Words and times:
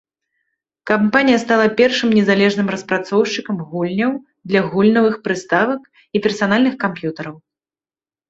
Кампанія 0.91 1.39
стала 1.41 1.67
першым 1.81 2.09
незалежным 2.19 2.71
распрацоўшчыкам 2.75 3.57
гульняў 3.73 4.11
для 4.51 4.61
гульнявых 4.71 5.15
прыставак 5.27 5.81
і 6.17 6.23
персанальных 6.27 6.73
камп'ютараў. 6.85 7.35